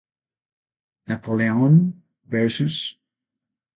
[1.07, 1.93] Napoleon
[2.25, 2.97] vs.